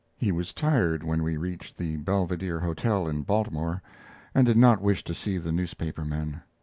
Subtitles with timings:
[0.17, 3.83] He was tired when we reached the Belvedere Hotel in Baltimore
[4.33, 6.41] and did not wish to see the newspaper men.